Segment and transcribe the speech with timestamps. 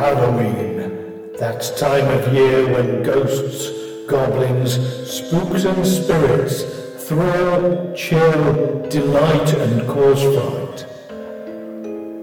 [0.00, 3.68] Halloween, that time of year when ghosts,
[4.06, 4.72] goblins,
[5.06, 6.62] spooks, and spirits
[7.06, 10.86] thrill, chill, delight, and cause fright.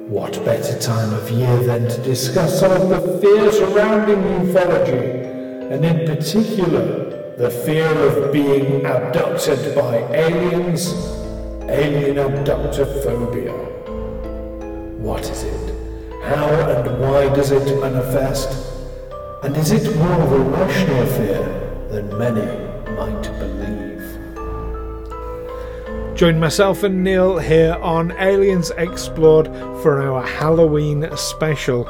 [0.09, 5.85] What better time of year than to discuss some of the fear surrounding ufology, and
[5.85, 10.93] in particular, the fear of being abducted by aliens,
[11.69, 13.53] alien abductor phobia.
[14.97, 15.66] What is it?
[16.23, 18.73] How and why does it manifest?
[19.43, 21.43] And is it more of a rational fear
[21.89, 22.45] than many
[22.95, 23.57] might believe?
[26.17, 29.47] Join myself and Neil here on Aliens Explored
[29.83, 31.87] for our Halloween special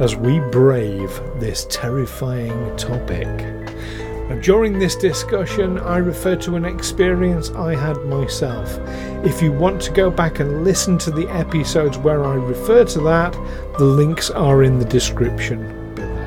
[0.00, 3.59] as we brave this terrifying topic.
[4.38, 8.78] During this discussion, I refer to an experience I had myself.
[9.22, 13.00] If you want to go back and listen to the episodes where I refer to
[13.00, 13.32] that,
[13.76, 16.20] the links are in the description below.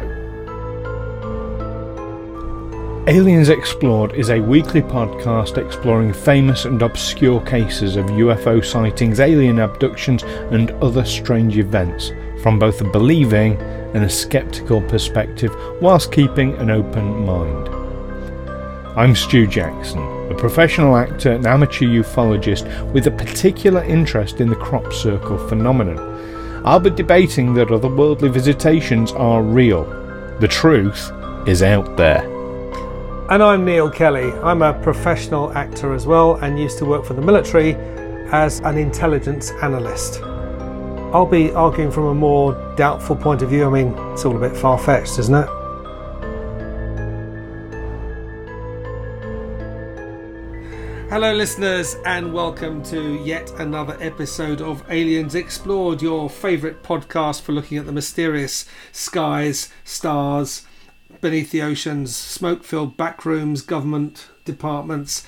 [3.07, 9.57] Aliens Explored is a weekly podcast exploring famous and obscure cases of UFO sightings, alien
[9.60, 12.12] abductions, and other strange events
[12.43, 13.60] from both a believing
[13.95, 17.82] and a skeptical perspective, whilst keeping an open mind.
[18.96, 19.99] I'm Stu Jackson,
[20.32, 25.98] a professional actor and amateur ufologist with a particular interest in the crop circle phenomenon.
[26.63, 29.85] I'll be debating that otherworldly visitations are real.
[30.40, 31.12] The truth
[31.48, 32.22] is out there.
[33.32, 34.32] And I'm Neil Kelly.
[34.44, 37.74] I'm a professional actor as well and used to work for the military
[38.32, 40.22] as an intelligence analyst.
[40.22, 43.66] I'll be arguing from a more doubtful point of view.
[43.66, 45.63] I mean, it's all a bit far fetched, isn't it?
[51.14, 57.52] Hello, listeners, and welcome to yet another episode of Aliens Explored, your favourite podcast for
[57.52, 60.66] looking at the mysterious skies, stars,
[61.22, 65.24] beneath the oceans, smoke filled back rooms, government departments.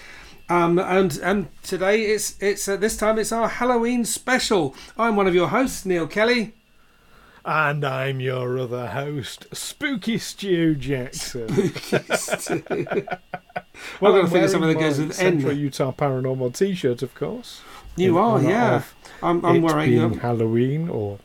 [0.50, 4.75] Um, and and today it's it's uh, this time it's our Halloween special.
[4.97, 6.56] I'm one of your hosts, Neil Kelly.
[7.45, 11.47] And I'm your other host, Spooky Stu Jackson.
[11.47, 12.63] Spooky Stu.
[14.01, 15.59] well, I've got to think of something that goes with Central N.
[15.59, 17.61] Utah Paranormal T-shirt, of course.
[17.95, 18.81] You are, yeah.
[19.22, 21.19] I'm, I'm wearing um, Halloween, or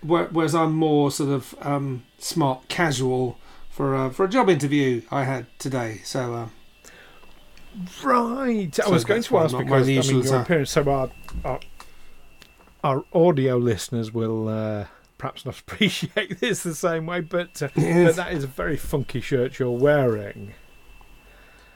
[0.00, 5.24] whereas I'm more sort of um, smart, casual for a, for a job interview I
[5.24, 6.00] had today.
[6.04, 6.34] So.
[6.34, 6.48] Uh,
[8.02, 10.70] right, so I was going to ask because I mean, your appearance.
[10.70, 11.10] So our,
[11.44, 11.60] our,
[12.82, 14.48] our audio listeners will.
[14.48, 14.86] Uh,
[15.18, 18.08] perhaps not appreciate this the same way, but, uh, yes.
[18.08, 20.54] but that is a very funky shirt you're wearing.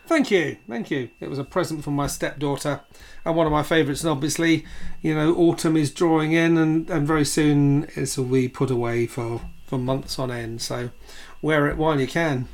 [0.07, 1.11] Thank you, thank you.
[1.21, 2.81] It was a present from my stepdaughter,
[3.25, 4.03] and one of my favourites.
[4.03, 4.65] And obviously,
[5.01, 9.07] you know, autumn is drawing in, and, and very soon this will be put away
[9.07, 10.61] for, for months on end.
[10.61, 10.91] So
[11.41, 12.49] wear it while you can.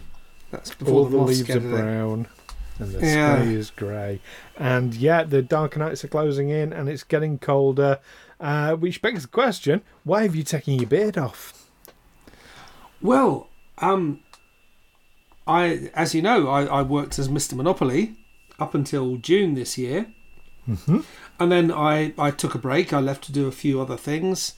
[0.51, 2.29] That's before All the, the leaves are brown.
[2.79, 3.37] And the yeah.
[3.37, 4.21] sky is grey.
[4.57, 7.99] And yeah, the darker nights are closing in and it's getting colder.
[8.41, 11.71] Uh, which begs the question: Why have you taken your beard off?
[13.01, 14.21] Well, um,
[15.47, 17.55] I, as you know, I, I worked as Mr.
[17.55, 18.17] Monopoly
[18.59, 20.07] up until June this year,
[20.69, 21.01] mm-hmm.
[21.41, 22.93] and then I I took a break.
[22.93, 24.55] I left to do a few other things.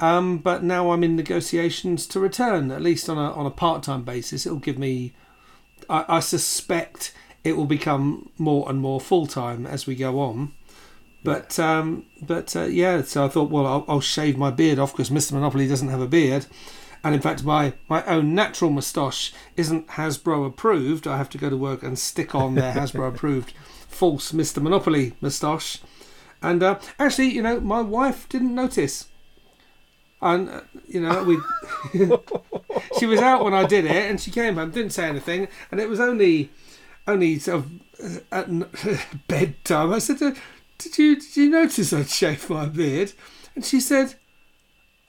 [0.00, 3.82] Um, but now I'm in negotiations to return, at least on a on a part
[3.82, 4.46] time basis.
[4.46, 5.12] It'll give me,
[5.90, 7.12] I, I suspect,
[7.42, 10.52] it will become more and more full time as we go on.
[11.24, 14.92] But um, but uh, yeah, so I thought, well, I'll, I'll shave my beard off
[14.92, 15.32] because Mr.
[15.32, 16.46] Monopoly doesn't have a beard,
[17.02, 21.06] and in fact, my my own natural moustache isn't Hasbro approved.
[21.06, 23.52] I have to go to work and stick on their Hasbro approved
[23.88, 24.62] false Mr.
[24.62, 25.80] Monopoly moustache.
[26.40, 29.08] And uh, actually, you know, my wife didn't notice.
[30.22, 31.38] And uh, you know, we
[32.98, 35.80] she was out when I did it, and she came home, didn't say anything, and
[35.80, 36.50] it was only
[37.06, 37.70] only sort of
[38.02, 39.92] uh, at bedtime.
[39.92, 40.36] I said
[40.78, 43.12] did you did you notice I'd shaved my beard?
[43.54, 44.14] And she said,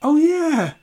[0.02, 0.74] Oh yeah.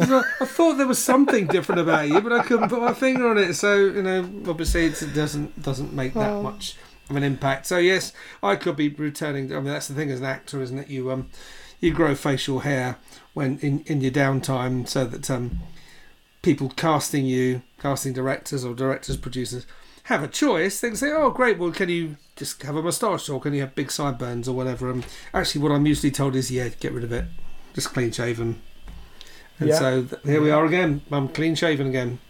[0.00, 3.38] I thought there was something different about you, but I couldn't put my finger on
[3.38, 3.54] it.
[3.54, 6.42] So you know, obviously it doesn't doesn't make that oh.
[6.42, 6.76] much
[7.10, 7.66] of an impact.
[7.66, 8.12] So yes,
[8.42, 9.52] I could be returning.
[9.52, 10.88] I mean, that's the thing as an actor, isn't it?
[10.88, 11.28] You um,
[11.80, 12.98] you grow facial hair
[13.34, 15.58] when in in your downtime, so that um,
[16.42, 19.66] people casting you, casting directors or directors producers
[20.08, 21.58] have a choice, they can say, "Oh, great.
[21.58, 24.90] Well, can you just have a moustache, or can you have big sideburns, or whatever?"
[24.90, 27.26] And actually, what I'm usually told is, "Yeah, get rid of it.
[27.74, 28.60] Just clean shaven."
[29.60, 29.78] And yeah.
[29.78, 31.02] so th- here we are again.
[31.10, 32.20] I'm clean shaven again.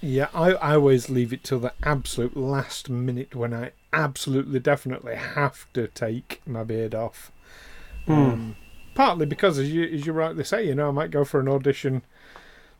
[0.00, 5.14] Yeah, I, I always leave it till the absolute last minute when I absolutely definitely
[5.14, 7.30] have to take my beard off.
[8.06, 8.32] Mm.
[8.32, 8.56] Um,
[8.94, 11.48] partly because, as you as you rightly say, you know, I might go for an
[11.48, 12.02] audition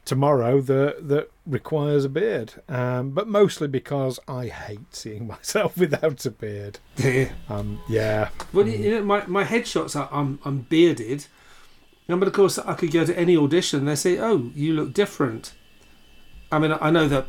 [0.06, 6.24] tomorrow that that requires a beard, um, but mostly because I hate seeing myself without
[6.24, 6.78] a beard.
[6.96, 7.28] Yeah.
[7.50, 11.26] Um, yeah, Well, you know, my, my headshots are I'm, I'm bearded.
[12.08, 13.84] And but of course, I could go to any audition.
[13.84, 15.52] They say, "Oh, you look different."
[16.52, 17.26] I mean, I know that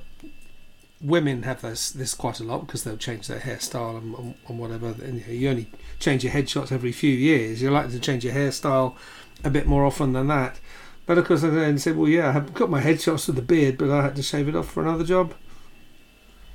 [1.01, 4.59] women have this this quite a lot because they'll change their hairstyle and, and, and
[4.59, 4.89] whatever.
[5.03, 7.59] And, you, you only change your headshots every few years.
[7.59, 8.95] You're likely to change your hairstyle
[9.43, 10.59] a bit more often than that.
[11.07, 13.77] But of course, I then said, "Well, yeah, I've got my headshots with the beard,
[13.79, 15.33] but I had to shave it off for another job."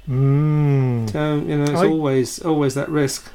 [0.08, 1.10] mm.
[1.10, 3.30] So you know, it's I- always always that risk.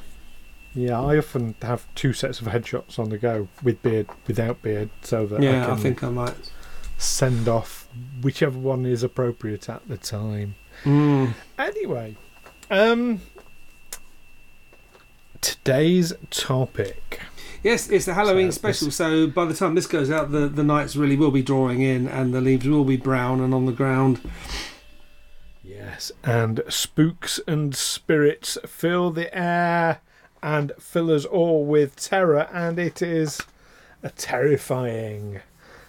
[0.74, 1.00] yeah.
[1.02, 5.26] I often have two sets of headshots on the go with beard, without beard, so
[5.26, 6.36] that I Yeah, can I think I might.
[6.98, 7.88] send off
[8.22, 10.56] whichever one is appropriate at the time.
[10.84, 11.34] Mm.
[11.58, 12.16] Anyway,
[12.70, 13.22] um,
[15.42, 17.22] today's topic.
[17.64, 18.92] Yes, it's the Halloween So special.
[18.92, 22.08] So by the time this goes out, the, the nights really will be drawing in,
[22.08, 24.22] and the leaves will be brown and on the ground.
[25.64, 30.02] Yes, and spooks and spirits fill the air
[30.44, 33.42] and fill us all with terror, and it is
[34.04, 35.42] a terrifying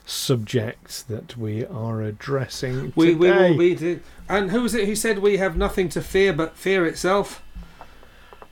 [0.07, 4.01] subject that we are addressing We, we will be.
[4.29, 7.43] And who was it who said we have nothing to fear but fear itself?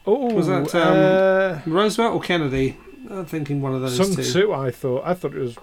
[0.07, 2.79] oh, was that, uh, Roosevelt or Kennedy?
[3.11, 4.23] I'm thinking one of those Sun two.
[4.23, 4.53] Tzu?
[4.53, 5.03] I thought.
[5.05, 5.56] I thought it was.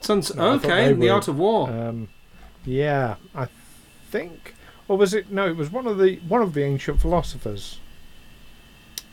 [0.00, 1.68] Sun Tzu- No, okay, The Art of War.
[1.70, 2.08] Um,
[2.64, 3.48] yeah, I
[4.10, 4.54] think,
[4.88, 5.30] or was it?
[5.30, 7.78] No, it was one of the one of the ancient philosophers.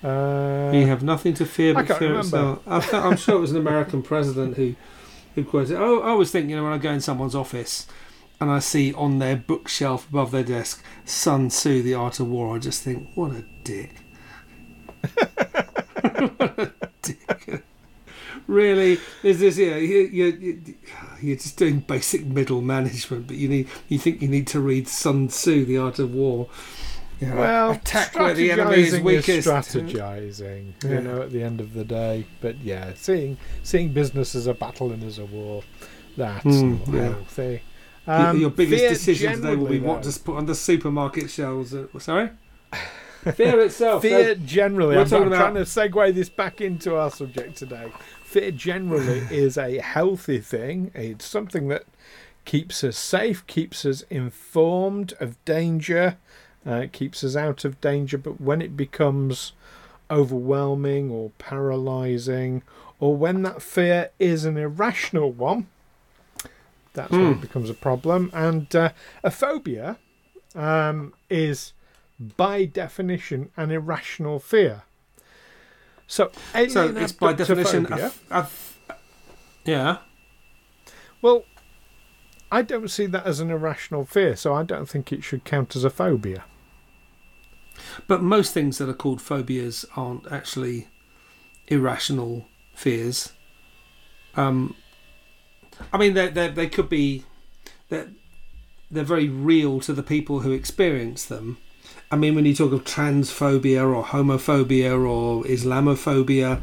[0.03, 2.59] Uh, we have nothing to fear but fear remember.
[2.65, 2.93] itself.
[2.93, 4.75] I I'm sure it was an American president who
[5.33, 5.77] who quoted.
[5.77, 7.87] Oh, I always think you know when I go in someone's office
[8.39, 12.55] and I see on their bookshelf above their desk Sun Tzu, The Art of War.
[12.55, 13.91] I just think, what a dick.
[16.37, 16.74] what a dick.
[18.47, 19.57] Really, there's this.
[19.57, 20.75] Yeah, you, you, you,
[21.21, 24.87] you're just doing basic middle management, but you need you think you need to read
[24.87, 26.47] Sun Tzu, The Art of War.
[27.19, 29.47] You know, well, attack where the enemy is strategizing weakest.
[29.47, 30.89] strategizing, Yeah.
[30.91, 32.25] you know, at the end of the day.
[32.41, 35.63] But yeah, seeing seeing business as a battle and as a war,
[36.17, 37.01] that's not yeah.
[37.03, 37.61] healthy.
[38.07, 41.31] Your- Um, your biggest decision today will be generally, what to put on the supermarket
[41.31, 41.73] shelves.
[41.73, 42.29] Uh, sorry,
[43.33, 44.01] fear itself.
[44.03, 44.95] Fear generally.
[44.95, 45.61] we're I'm, talking I'm about- trying to
[45.95, 47.91] segue this back into our subject today.
[48.35, 50.91] Fear generally is a healthy thing.
[50.93, 51.85] It's something that
[52.43, 56.17] keeps us safe, keeps us informed of danger,
[56.65, 58.17] uh, keeps us out of danger.
[58.17, 59.53] But when it becomes
[60.11, 62.61] overwhelming or paralyzing,
[62.99, 65.67] or when that fear is an irrational one,
[66.91, 67.31] that's when Hmm.
[67.31, 68.31] it becomes a problem.
[68.33, 68.89] And uh,
[69.23, 69.97] a phobia
[70.53, 71.71] um, is,
[72.19, 74.81] by definition, an irrational fear.
[76.07, 76.31] So,
[76.69, 77.85] So it's by definition.
[77.85, 78.79] A, abductophobia- f- a f-
[79.65, 79.97] yeah.
[81.21, 81.45] well,
[82.51, 85.75] I don't see that as an irrational fear, so I don't think it should count
[85.75, 86.45] as a phobia.
[88.07, 90.87] But most things that are called phobias aren't actually
[91.67, 93.33] irrational fears.
[94.35, 94.75] Um,
[95.91, 97.25] I mean, they they they could be
[97.89, 98.07] that
[98.91, 101.57] they're very real to the people who experience them.
[102.11, 106.61] I mean, when you talk of transphobia or homophobia or Islamophobia,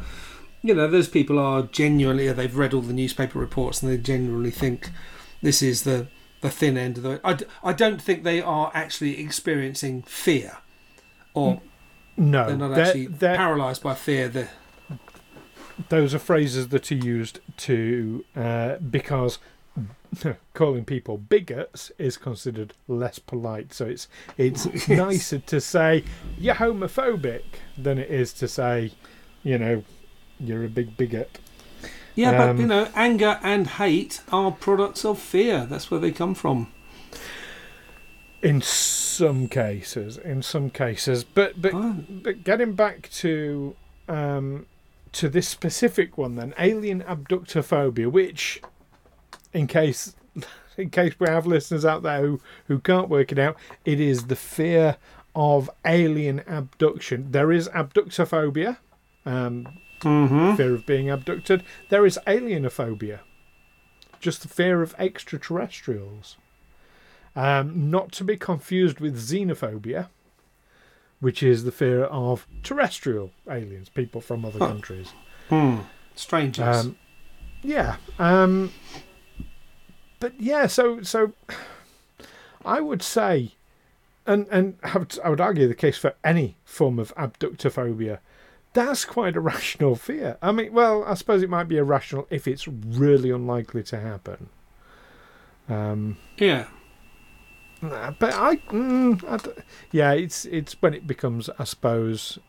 [0.61, 4.51] you know, those people are genuinely they've read all the newspaper reports and they genuinely
[4.51, 4.89] think
[5.41, 6.07] this is the
[6.41, 7.21] the thin end of the.
[7.23, 10.57] I, I don't think they are actually experiencing fear,
[11.33, 11.61] or
[12.17, 14.27] No, they're not they're- actually they're- paralysed by fear.
[14.29, 14.49] They're,
[15.89, 19.39] those are phrases that are used to uh, because
[20.53, 23.73] calling people bigots is considered less polite.
[23.73, 24.87] So it's it's Yes.
[24.89, 26.03] nicer to say
[26.37, 27.43] you're homophobic
[27.77, 28.91] than it is to say,
[29.43, 29.83] you know,
[30.39, 31.39] you're a big bigot.
[32.15, 35.65] yeah, but Um, you know, anger and hate are products of fear.
[35.65, 36.67] That's where they come from.
[38.41, 43.75] In some cases, in some cases, but but Oh, but getting back to
[44.09, 44.65] um,
[45.13, 48.61] to this specific one, then alien abductophobia, which,
[49.53, 50.15] in case
[50.77, 53.55] in case we have listeners out there who who can't work it out,
[53.85, 54.97] it is the fear
[55.35, 57.31] of alien abduction.
[57.31, 58.77] There is abductophobia,
[59.25, 59.67] um,
[60.01, 60.55] mhm.
[60.57, 61.63] fear of being abducted.
[61.89, 63.19] There is alienophobia,
[64.19, 66.37] just the fear of extraterrestrials.
[67.35, 70.09] Um, not to be confused with xenophobia,
[71.19, 74.67] which is the fear of terrestrial aliens, people from other Huh.
[74.67, 75.13] countries.
[75.49, 75.77] Hmm.
[76.13, 76.85] Strangers.
[76.85, 76.95] Um,
[77.63, 77.95] yeah.
[78.19, 78.71] Um,
[80.23, 81.33] but yeah, so so
[82.63, 83.55] I would say,
[84.25, 88.19] and and I would, I would argue the case for any form of abductophobia.
[88.71, 90.37] That's quite a rational fear.
[90.41, 94.47] I mean, well, I suppose it might be irrational if it's really unlikely to happen.
[95.67, 96.67] Um, Yeah.
[97.81, 99.61] But I, mm, I
[99.91, 102.39] yeah, it's it's when it becomes, I suppose,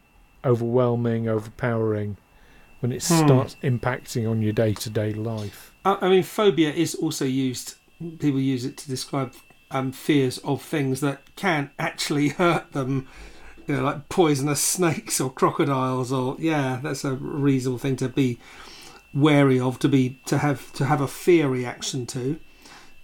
[0.45, 2.19] overwhelming, overpowering,
[2.79, 3.25] when it Hmm.
[3.27, 5.74] starts impacting on your day to day life.
[5.85, 7.75] I, mean, phobia is also used.
[8.19, 9.35] People use it to describe
[9.71, 13.09] um, fears of things that can actually hurt them.
[13.67, 18.39] You know, like poisonous snakes or crocodiles, or yeah, that's a reasonable thing to be
[19.13, 22.39] wary of, to be to have to have a fear reaction to,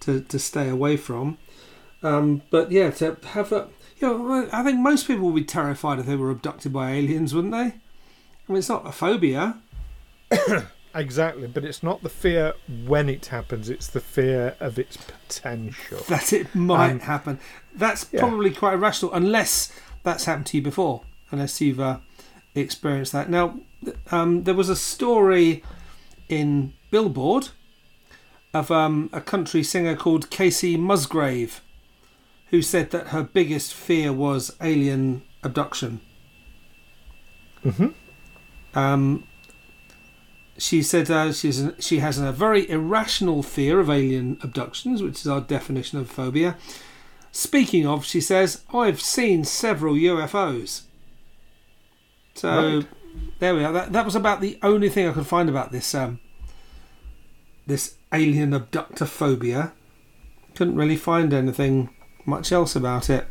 [0.01, 1.37] to to stay away from.
[2.03, 5.99] Um, but yeah, to have a you know, I think most people would be terrified
[5.99, 7.59] if they were abducted by aliens, wouldn't they?
[7.59, 7.73] I
[8.47, 9.59] mean, it's not a phobia.
[10.93, 12.53] Exactly, but it's not the fear
[12.85, 15.99] when it happens; it's the fear of its potential.
[16.09, 17.39] that it might Um, happen.
[17.73, 18.19] That's yeah.
[18.19, 19.71] probably quite irrational, unless
[20.03, 21.99] that's happened to you before, unless you've uh,
[22.55, 23.29] experienced that.
[23.29, 23.59] Now,
[24.11, 25.63] um, there was a story
[26.27, 27.49] in Billboard
[28.53, 31.61] of um, a country singer called Kacey Musgrave,
[32.49, 36.01] who said that her biggest fear was alien abduction.
[37.63, 37.87] hmm
[38.75, 39.23] Um,
[40.61, 45.27] she said uh, she's she has a very irrational fear of alien abductions, which is
[45.27, 46.55] our definition of phobia.
[47.31, 50.83] Speaking of, she says, I've seen several UFOs.
[52.35, 52.87] So Right.
[53.39, 53.71] there we are.
[53.73, 56.19] That, that was about the only thing I could find about this um,
[57.65, 59.71] this alien abductophobia.
[60.55, 61.89] Couldn't really find anything
[62.25, 63.25] much else about it.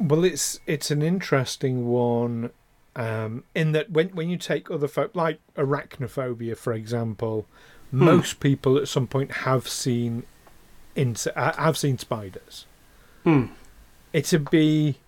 [0.00, 2.50] Well, it's it's an interesting one,
[2.96, 7.46] um, in that when when you take other pho- like arachnophobia, for example,
[7.90, 8.04] Hmm.
[8.04, 10.24] most people at some point have seen,
[10.96, 12.66] uh, have seen spiders.
[13.24, 13.46] Hmm.
[14.12, 14.98] It'd be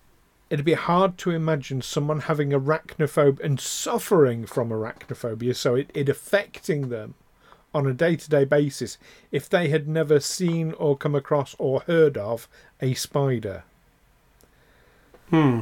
[0.49, 6.09] it'd be hard to imagine someone having arachnophobia and suffering from arachnophobia, so it, it
[6.09, 7.13] affecting them
[7.73, 8.97] on a day to day basis
[9.31, 12.47] if they had never seen or come across or heard of
[12.81, 13.63] a spider.
[15.29, 15.61] Hmm.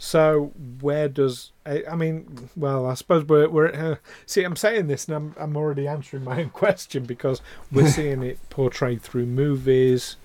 [0.00, 2.48] So where does I, mean?
[2.56, 4.44] Well, I suppose we're we're uh, see.
[4.44, 8.38] I'm saying this, and I'm I'm already answering my own question because we're seeing it
[8.48, 10.16] portrayed through movies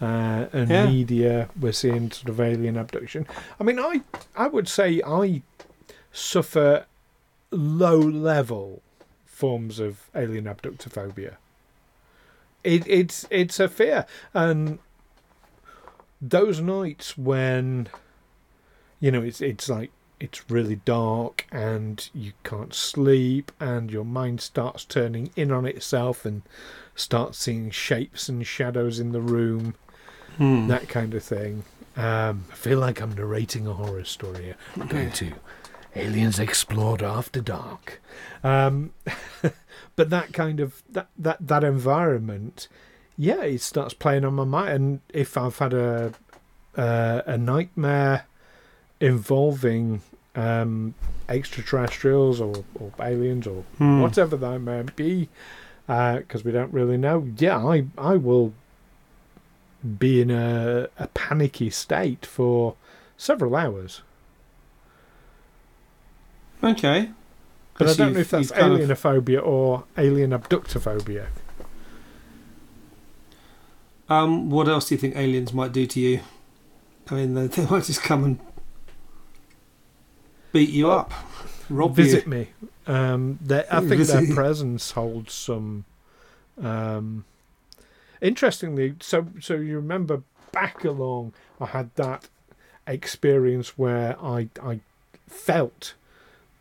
[0.00, 0.86] uh, and Yeah.
[0.86, 1.48] media.
[1.58, 3.26] We're seeing sort of alien abduction.
[3.60, 4.00] I mean, I
[4.34, 5.42] I would say I
[6.10, 6.86] suffer
[7.52, 8.82] low level
[9.24, 11.36] forms of alien abductophobia.
[12.64, 14.80] It it's it's a fear, and
[16.20, 17.88] those nights when
[19.02, 19.90] you know it's it's like
[20.20, 26.24] it's really dark and you can't sleep and your mind starts turning in on itself
[26.24, 26.42] and
[26.94, 29.74] starts seeing shapes and shadows in the room
[30.38, 30.66] Hmm.
[30.68, 34.56] that kind of thing um, I feel like I'm narrating a horror story here.
[34.78, 35.32] We're going to
[35.94, 38.00] Aliens Explored After Dark.
[38.42, 38.92] Um,
[39.96, 42.68] but that kind of that, that that environment,
[43.18, 44.72] yeah, it starts playing on my mind.
[44.72, 46.14] And if I've had a
[46.78, 48.24] uh, a nightmare
[49.02, 50.00] involving
[50.36, 50.94] um,
[51.28, 54.00] extraterrestrials or, or aliens or Hmm.
[54.00, 55.28] whatever that may be,
[55.86, 57.26] because we don't really know.
[57.36, 58.54] Yeah, I I will
[59.98, 62.76] be in a, a panicky state for
[63.16, 64.00] several hours.
[66.62, 67.10] Okay.
[67.76, 71.26] But I don't know if that's kind of- or alien abductophobia.
[74.08, 76.20] Um, what else do you think aliens might do to you?
[77.10, 78.38] I mean, they, they might just come and
[80.52, 81.12] beat you up,
[81.70, 82.30] rob Visit you.
[82.30, 82.48] me.
[82.86, 85.84] Um, their- I think Visit their presence holds some.
[86.62, 87.24] Um,
[88.20, 92.28] interestingly, so so you remember back along, I had that
[92.86, 94.80] experience where I I
[95.28, 95.94] felt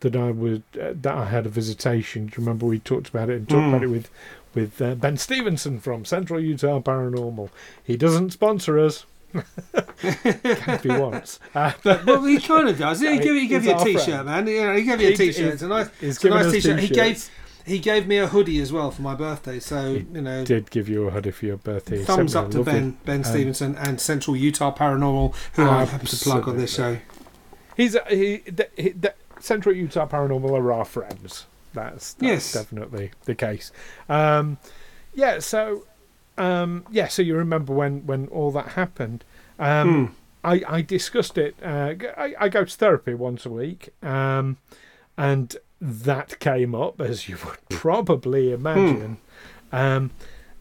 [0.02, 2.28] that I would uh, that I had a visitation.
[2.28, 3.70] Do you remember we talked about it and talked Mm.
[3.70, 4.10] about it with
[4.54, 7.50] with uh, Ben Stevenson from Central Utah Paranormal.
[7.84, 9.06] He doesn't sponsor us.
[10.04, 11.40] if he wants.
[11.54, 13.00] Uh, well, he kind of does.
[13.00, 14.26] He gave, he you a T-shirt, friend.
[14.26, 14.48] man.
[14.48, 15.54] You know, he gave you a He- T-shirt.
[15.54, 16.80] It's a nice, it's a nice T-shirt.
[16.80, 17.28] He t-shirts.
[17.30, 17.30] gave
[17.64, 19.60] he gave me a hoodie as well for my birthday.
[19.60, 22.04] So He you know, did give you a hoodie for your birthday.
[22.04, 26.16] Thumbs up to Ben Ben um, Stevenson and Central Utah Paranormal, who I happen to
[26.18, 26.98] plug on this show.
[27.78, 31.46] He's a, he, the, he the Central Utah Paranormal are our friends.
[31.74, 32.52] That's, that's Yes.
[32.54, 33.72] definitely the case.
[34.10, 34.58] Um,
[35.14, 35.86] yeah, so
[36.42, 39.24] um, yeah, so you remember when when all that happened?
[39.60, 40.14] Um, Hmm.
[40.44, 41.56] I I discussed it.
[41.62, 44.58] Uh, I, I go to therapy once a week, um,
[45.18, 49.18] and that came up as you would probably imagine.
[49.72, 50.12] Um,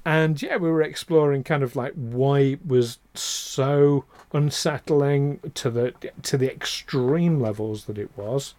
[0.04, 5.94] and yeah, we were exploring kind of like why it was so unsettling to the
[6.22, 8.54] to the extreme levels that it was.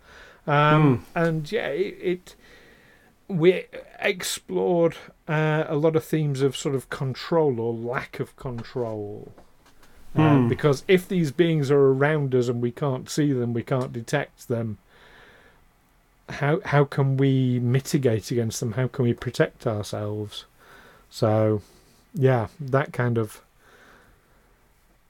[0.48, 2.36] Um, And yeah, it, it
[3.32, 3.66] we
[4.00, 4.96] explored
[5.28, 9.32] uh, a lot of themes of sort of control or lack of control.
[10.18, 10.48] Uh, Hmm.
[10.50, 14.50] because if these beings are around us and we can't see them, we can't detect
[14.50, 14.78] them.
[16.30, 18.74] How how can we mitigate against them?
[18.74, 20.46] How can we protect ourselves?
[21.10, 21.62] So,
[22.14, 23.42] yeah, that kind of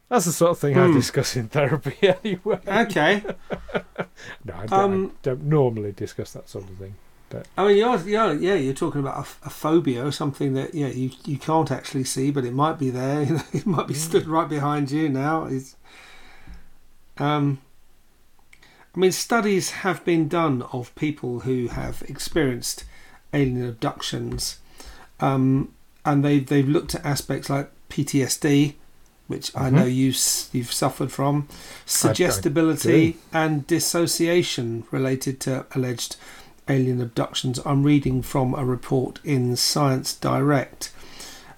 [0.09, 0.93] that's the sort of thing I Hmm.
[0.93, 2.59] discuss in therapy anyway.
[2.67, 3.23] Okay.
[4.45, 6.95] No, I don't, Um, I don't normally discuss that sort of thing.
[7.57, 11.11] I mean, you're, you're, yeah, you're talking about a phobia or something that yeah you,
[11.25, 13.23] you can't actually see, but it might be there.
[13.25, 15.45] You know, it might be stood right behind you now.
[15.45, 15.75] It's,
[17.17, 17.59] um,
[18.95, 22.83] I mean, studies have been done of people who have experienced
[23.33, 24.59] alien abductions,
[25.19, 25.73] um,
[26.05, 28.75] and they they've looked at aspects like PTSD,
[29.27, 29.73] which I Mhm.
[29.73, 30.07] know you
[30.51, 31.47] you've suffered from,
[31.85, 36.17] suggestibility and dissociation related to alleged
[36.67, 37.59] alien abductions.
[37.65, 40.91] I'm reading from a report in Science Direct,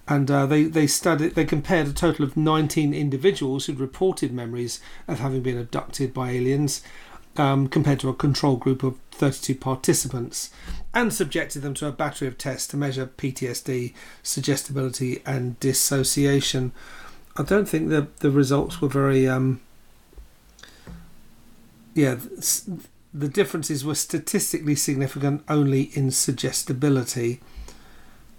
[0.07, 4.79] and uh, they they studied they compared a total of 19 individuals who'd reported memories
[5.07, 6.81] of having been abducted by aliens,
[7.37, 10.49] um, compared to a control group of 32 participants,
[10.93, 16.71] and subjected them to a battery of tests to measure PTSD, suggestibility, and dissociation.
[17.35, 19.27] I don't think the the results were very.
[19.27, 19.61] Um,
[21.95, 22.17] yeah,
[23.13, 27.39] the differences were statistically significant only in suggestibility.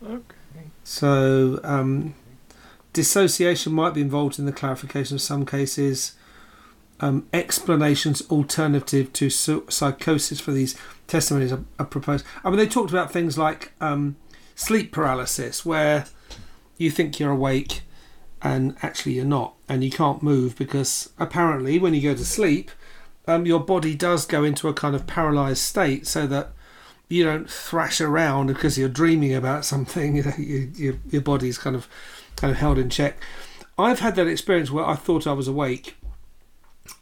[0.04, 0.34] Okay.
[0.82, 2.14] So, um,
[2.92, 6.14] dissociation might be involved in the clarification of some cases.
[7.00, 10.76] Um, explanations alternative to so- psychosis for these
[11.06, 12.24] testimonies are, are proposed.
[12.44, 14.16] I mean, they talked about things like um,
[14.54, 16.06] sleep paralysis, where
[16.78, 17.82] you think you're awake
[18.42, 22.70] and actually you're not, and you can't move because apparently when you go to sleep,
[23.26, 26.52] um, your body does go into a kind of paralyzed state so that
[27.08, 30.16] you don't thrash around because you're dreaming about something.
[30.16, 31.88] You know, you, your your body's kind of
[32.36, 33.18] kind of held in check.
[33.78, 35.96] I've had that experience where I thought I was awake.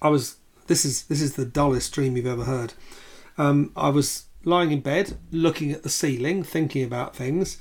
[0.00, 0.36] I was.
[0.66, 2.74] This is this is the dullest dream you've ever heard.
[3.36, 7.58] Um, I was lying in bed, looking at the ceiling, thinking about things,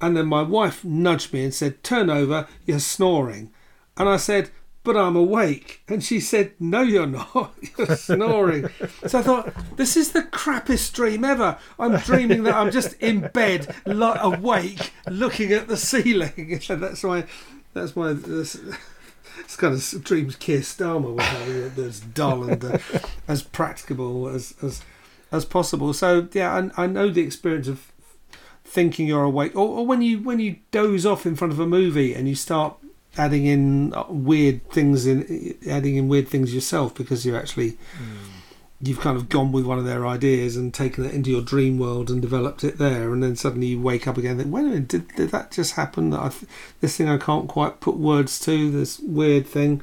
[0.00, 3.50] and then my wife nudged me and said, "Turn over, you're snoring,"
[3.96, 4.50] and I said.
[4.84, 5.82] But I'm awake.
[5.88, 7.54] And she said, No, you're not.
[7.78, 8.68] You're snoring.
[9.06, 11.58] So I thought, This is the crappiest dream ever.
[11.78, 16.60] I'm dreaming that I'm just in bed, li- awake, looking at the ceiling.
[16.68, 17.24] And that's why,
[17.72, 18.60] that's why this,
[19.38, 22.78] this kind of dreams Keir Starmer was having as dull and uh,
[23.26, 24.82] as practicable as, as,
[25.32, 25.94] as possible.
[25.94, 27.90] So, yeah, I, I know the experience of
[28.64, 31.66] thinking you're awake or, or when you when you doze off in front of a
[31.66, 32.76] movie and you start
[33.16, 37.76] adding in uh, weird things in adding in weird things yourself because you're actually
[38.80, 41.78] you've kind of gone with one of their ideas and taken it into your dream
[41.78, 43.12] world and developed it there.
[43.12, 45.52] And then suddenly you wake up again and think wait a minute did, did that
[45.52, 46.50] just happen that I th-
[46.80, 49.82] this thing I can't quite put words to this weird thing?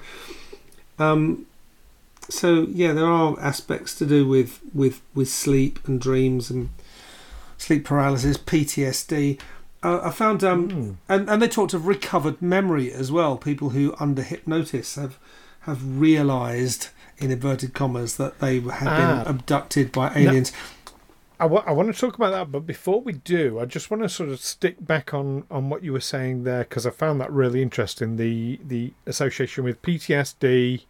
[1.00, 1.46] Um
[2.30, 6.70] so yeah there are aspects to do with with with sleep and dreams and
[7.58, 9.40] sleep paralysis PTSD
[9.84, 10.96] uh, I found um Mm.
[11.10, 13.38] and, and they talked of recovered memory as well.
[13.38, 15.18] People who under hypnosis have
[15.62, 18.98] have realised in inverted commas that they had Ah.
[19.24, 20.52] been abducted by aliens.
[21.40, 24.30] I want to talk about that, but before we do, I just want to sort
[24.30, 27.64] of stick back on, on what you were saying there because I found that really
[27.64, 28.18] interesting.
[28.18, 30.84] The the association with PTSD,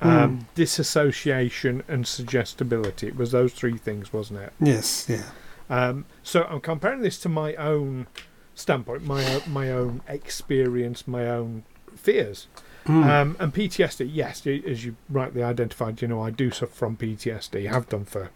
[0.00, 3.06] um, disassociation, and suggestibility.
[3.06, 4.52] It was those three things, wasn't it?
[4.60, 5.22] Yes, yeah.
[5.70, 8.06] Um, so I'm comparing this to my own
[8.54, 11.64] standpoint, my my own experience, my own
[11.96, 12.46] fears.
[12.86, 13.04] Mm.
[13.06, 17.66] Um, and PTSD, yes, as you rightly identified, you know, I do suffer from PTSD.
[17.70, 18.28] Have done for,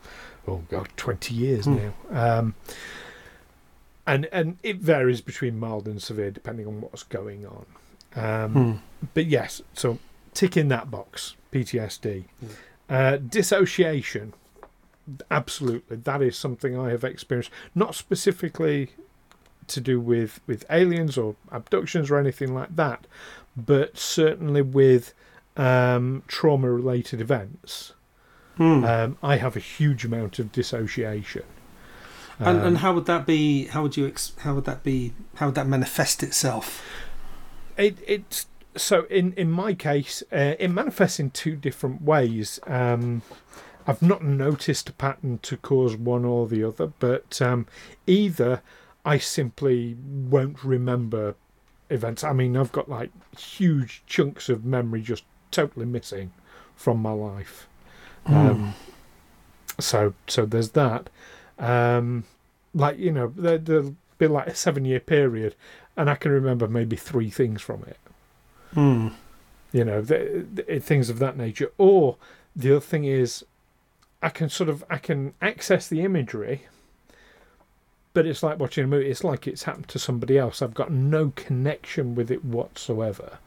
[0.46, 1.76] oh god, twenty years Hmm.
[1.76, 1.92] now.
[2.38, 2.54] Um,
[4.06, 7.66] and and it varies between mild and severe depending on what's going on.
[8.16, 8.78] Um, Mm.
[9.14, 9.98] But yes, so
[10.34, 12.24] tick in that box, PTSD.
[12.42, 12.48] Mm.
[12.88, 14.32] Uh, dissociation,
[15.30, 17.50] absolutely, that is something I have experienced.
[17.74, 18.90] Not specifically
[19.68, 23.06] to do with with aliens or abductions or anything like that,
[23.56, 25.14] but certainly with
[25.56, 27.92] um, trauma related events.
[28.58, 28.88] Mm.
[28.88, 31.44] Um, I have a huge amount of dissociation.
[32.38, 33.66] and, Um, and how would that be?
[33.66, 34.06] How would you?
[34.06, 35.12] Ex- how would that be?
[35.36, 36.82] How would that manifest itself?
[37.76, 42.58] It it's so in in my case, uh, it manifests in two different ways.
[42.66, 43.22] Um,
[43.88, 47.66] I've not noticed a pattern to cause one or the other, but um,
[48.06, 48.60] either
[49.02, 51.36] I simply won't remember
[51.88, 52.22] events.
[52.22, 56.32] I mean, I've got like huge chunks of memory just totally missing
[56.76, 57.66] from my life.
[58.26, 58.34] Hmm.
[58.34, 58.74] Um,
[59.80, 61.08] so so there's that.
[61.58, 62.24] Um,
[62.74, 65.54] like you know, there, there'll be like a seven year period,
[65.96, 67.98] and I can remember maybe three things from it.
[68.74, 69.08] Hmm.
[69.72, 71.72] You know, things of that nature.
[71.78, 72.16] Or
[72.54, 73.44] the other thing is,
[74.22, 76.66] I can sort of I can access the imagery,
[78.14, 79.08] but it's like watching a movie.
[79.08, 80.60] It's like it's happened to somebody else.
[80.60, 83.38] I've got no connection with it whatsoever.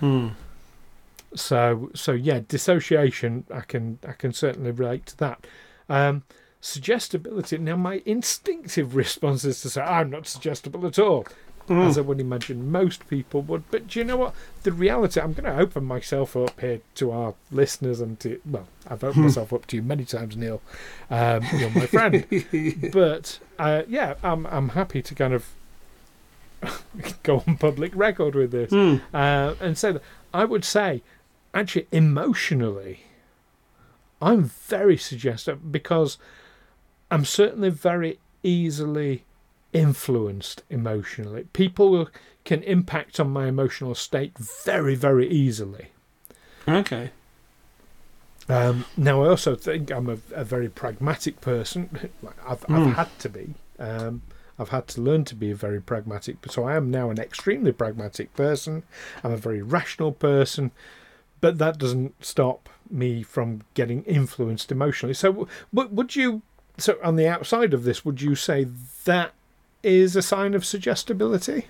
[0.00, 0.28] Hmm.
[1.34, 3.44] So so yeah, dissociation.
[3.52, 5.46] I can I can certainly relate to that.
[5.88, 6.22] Um,
[6.60, 7.58] suggestibility.
[7.58, 11.26] Now my instinctive response is to say I'm not suggestible at all,
[11.68, 11.86] Mm.
[11.88, 13.70] as I would imagine most people would.
[13.70, 14.34] But do you know what?
[14.64, 15.18] The reality.
[15.20, 19.24] I'm going to open myself up here to our listeners and to well, I've opened
[19.24, 20.60] myself up to you many times, Neil.
[21.10, 22.26] Um, you're my friend.
[22.92, 25.46] but uh, yeah, I'm I'm happy to kind of
[27.22, 28.96] go on public record with this Hmm.
[29.12, 31.02] uh, and say that I would say,
[31.52, 33.04] actually, emotionally,
[34.20, 36.18] I'm very suggestive because
[37.10, 39.24] I'm certainly very easily
[39.74, 41.46] influenced emotionally.
[41.52, 42.08] People
[42.44, 45.88] can impact on my emotional state very, very easily.
[46.66, 47.10] Okay.
[48.48, 52.10] Um, now, I also think I'm a, a very pragmatic person.
[52.46, 52.92] I've, I've Hmm.
[52.92, 53.54] had to be.
[53.78, 54.22] Um,
[54.58, 56.36] I've had to learn to be a very pragmatic.
[56.48, 58.84] So I am now an extremely pragmatic person.
[59.24, 60.70] I'm a very rational person,
[61.40, 65.14] but that doesn't stop me from getting influenced emotionally.
[65.14, 66.42] So, w- would you?
[66.78, 68.66] So, on the outside of this, would you say
[69.04, 69.32] that
[69.84, 71.66] is a sign of suggestibility?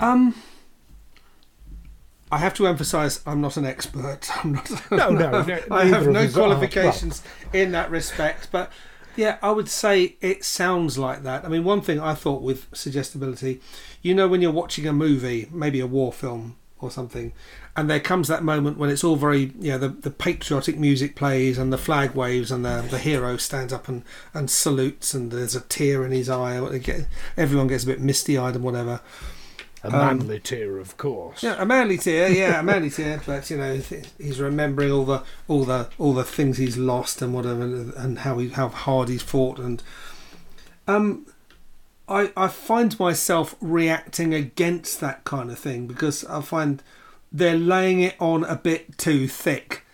[0.00, 0.34] Um,
[2.30, 4.28] I have to emphasise I'm not an expert.
[4.44, 4.70] I'm not.
[4.90, 6.28] No, no, no, I have no are.
[6.28, 8.48] qualifications in that respect.
[8.50, 8.70] But
[9.16, 11.44] yeah, I would say it sounds like that.
[11.44, 13.60] I mean, one thing I thought with suggestibility,
[14.02, 17.32] you know, when you're watching a movie, maybe a war film or something,
[17.78, 21.14] and there comes that moment when it's all very, you know, the, the patriotic music
[21.14, 24.02] plays and the flag waves and the, the hero stands up and,
[24.34, 26.54] and salutes and there's a tear in his eye.
[26.54, 29.00] and it get- Everyone gets a bit misty eyed and whatever.
[29.84, 31.40] A Um, manly tear, of course.
[31.42, 32.28] Yeah, a manly tear.
[32.30, 33.20] Yeah, a manly tear.
[33.26, 33.80] But you know,
[34.18, 38.18] he's remembering all the all the all the things he's lost and whatever, and, and
[38.18, 39.60] how he how hard he's fought.
[39.60, 39.80] And
[40.88, 41.26] um,
[42.08, 46.82] I I find myself reacting against that kind of thing because I find
[47.30, 49.84] they're laying it on a bit too thick.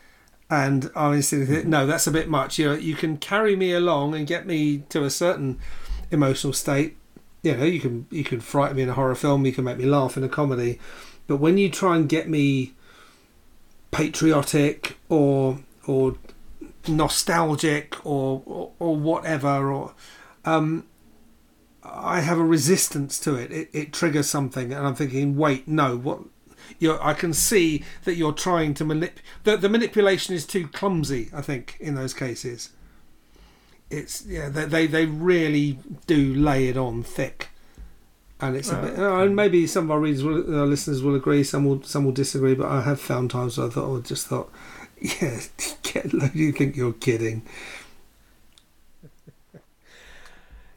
[0.51, 2.59] And I instantly think, no, that's a bit much.
[2.59, 5.59] You know, you can carry me along and get me to a certain
[6.11, 6.97] emotional state,
[7.43, 9.77] you know, you can you can frighten me in a horror film, you can make
[9.77, 10.81] me laugh in a comedy,
[11.27, 12.73] but when you try and get me
[13.91, 16.17] patriotic or or
[16.89, 19.95] nostalgic or or, or whatever, or
[20.47, 20.87] um,
[21.83, 23.53] I have a resistance to it.
[23.53, 23.69] it.
[23.75, 26.21] It triggers something, and I'm thinking, wait, no, what?
[26.79, 29.23] You're, I can see that you're trying to manipulate.
[29.45, 31.31] The, the manipulation is too clumsy.
[31.33, 32.71] I think in those cases
[33.91, 37.51] it's yeah they they, they really do lay it on thick
[38.41, 41.15] and it's a bit uh, and maybe some of our readers will, our listeners will
[41.15, 44.01] agree some will some will disagree but I have found times where I thought I
[44.01, 44.51] just thought
[45.01, 45.39] yeah
[45.83, 47.43] get, do you think you're kidding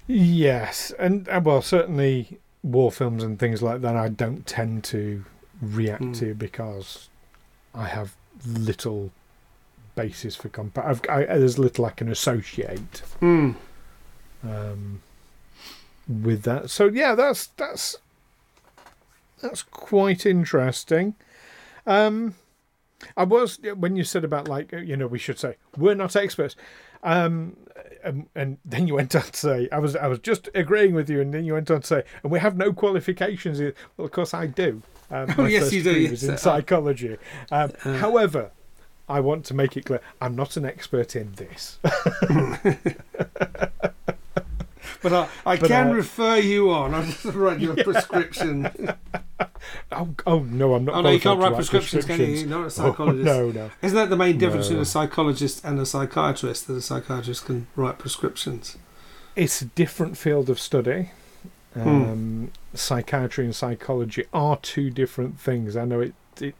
[0.07, 3.97] Yes, and uh, well, certainly war films and things like that.
[3.97, 5.25] I don't tend to
[5.61, 6.19] react Mm.
[6.19, 7.09] to because
[7.73, 8.15] I have
[8.45, 9.11] little
[9.95, 13.55] basis for compa- I've, I, There's little I can associate mm.
[14.43, 15.01] um,
[16.07, 16.69] with that.
[16.69, 17.97] So yeah, that's that's
[19.41, 21.15] that's quite interesting.
[21.85, 22.35] Um,
[23.15, 26.55] I was when you said about like you know we should say we're not experts,
[27.03, 27.57] um,
[28.03, 31.09] and, and then you went on to say I was I was just agreeing with
[31.09, 33.59] you, and then you went on to say and we have no qualifications.
[33.97, 34.81] Well, of course I do.
[35.09, 36.11] Um, Oh, yes, you do, yes.
[36.11, 37.17] was in Uh, psychology.
[37.51, 37.93] Um, uh.
[37.97, 38.51] however,
[39.09, 41.79] I want to make it clear I'm not an expert in this.
[45.01, 48.69] but I, I But, can uh, refer you on I'll just write you a prescription
[49.91, 50.95] oh, oh no, I'm not.
[50.95, 53.71] oh no you can't write prescriptions, can you you're not a Oh, psychologist no, no.
[53.81, 54.69] isn't that the main difference No.
[54.71, 58.77] between a psychologist and a psychiatrist that a psychiatrist can write prescriptions
[59.35, 61.11] It's a different field of study.
[61.73, 61.87] Hmm.
[61.87, 65.75] Um, Psychiatry and psychology are two different things.
[65.75, 66.13] I know it.
[66.39, 66.55] It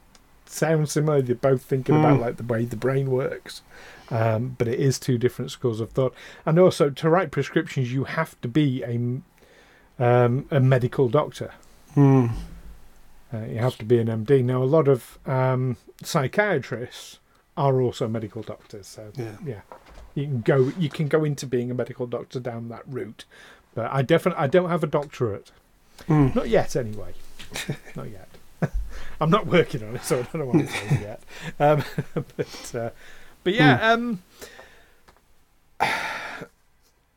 [0.45, 1.21] sounds similar.
[1.21, 2.21] They're both thinking about Hmm.
[2.21, 3.61] like the way the brain works,
[4.09, 6.13] um, but it is two different schools of thought.
[6.45, 8.95] And also, to write prescriptions, you have to be a
[10.03, 11.51] um, a medical doctor.
[11.93, 12.27] hmm.
[13.33, 14.41] Uh, you have to be an MD.
[14.43, 17.19] Now, a lot of um, psychiatrists
[17.57, 18.87] are also medical doctors.
[18.87, 19.61] So yeah yeah
[20.15, 23.25] you can go you can go into being a medical doctor down that route
[23.77, 25.51] but i definitely i don't have a doctorate
[26.07, 26.27] Hmm.
[26.35, 27.13] not yet anyway
[27.95, 28.29] not yet
[29.21, 31.21] i'm not working on it so i don't know what i'm saying yet
[31.59, 31.83] um,
[32.35, 32.89] but uh,
[33.43, 34.21] but yeah um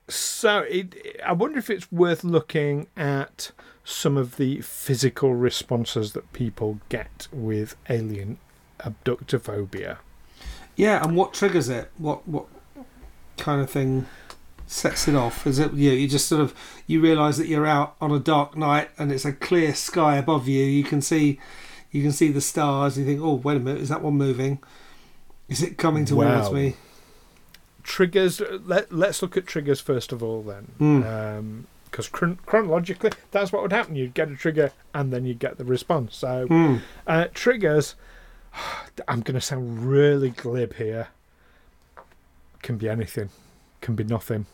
[0.09, 3.53] So it, I wonder if it's worth looking at
[3.85, 8.39] some of the physical responses that people get with alien
[8.81, 9.99] abductophobia.
[10.75, 11.93] Yeah, and what triggers it?
[11.97, 12.47] What what
[13.37, 14.07] kind of thing
[14.71, 15.47] sets it off?
[15.47, 15.91] Is it you?
[15.93, 16.55] You just sort of
[16.87, 20.49] you realise that you're out on a dark night and it's a clear sky above
[20.49, 20.65] you.
[20.65, 21.39] You can see
[21.91, 22.97] you can see the stars.
[22.99, 24.61] You think, oh, wait a minute, is that one moving?
[25.49, 26.53] Is it coming towards Wow.
[26.53, 26.77] me?
[27.83, 28.41] Triggers.
[28.65, 30.69] Let Let's look at triggers first of all, then.
[30.79, 31.65] Mm.
[31.91, 35.59] because chron- chronologically that's what would happen you'd get a trigger and then you'd get
[35.59, 36.77] the response so Hmm.
[37.05, 37.97] uh, triggers
[39.09, 41.09] i'm going to sound really glib here
[42.63, 43.31] can be anything
[43.81, 44.47] can be nothing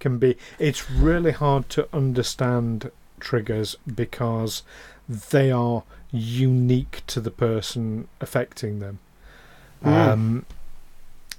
[0.00, 0.36] can be.
[0.58, 4.62] It's really hard to understand triggers because
[5.08, 8.98] they are unique to the person affecting them.
[9.84, 10.08] Mm.
[10.08, 10.46] um,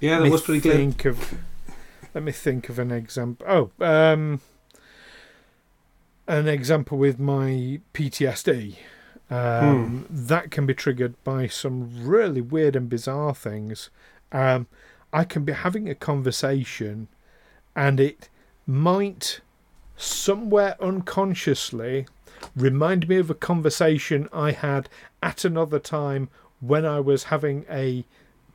[0.00, 0.74] Yeah, that was pretty clear.
[0.74, 1.34] think of
[2.14, 3.46] let me think of an example.
[3.48, 4.40] Oh um
[6.26, 8.76] an example with my ptsd
[9.30, 13.90] um, that can be triggered by some really weird and bizarre things.
[14.32, 14.66] Um,
[15.12, 17.08] i can be having a conversation
[17.74, 18.28] and it
[18.68, 19.40] might
[19.96, 22.06] somewhere unconsciously
[22.54, 24.88] remind me of a conversation i had
[25.22, 26.28] at another time
[26.60, 28.04] when i was having a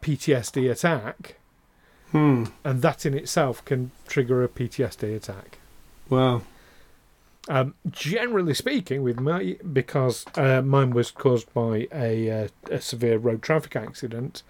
[0.01, 1.35] ptsd attack
[2.11, 2.45] Hmm.
[2.63, 5.57] and that in itself can trigger a PTSD attack.
[6.11, 6.43] Wow.
[7.49, 13.17] Um, generally speaking, with my because uh, mine was caused by a, uh, a severe
[13.17, 14.43] road traffic accident,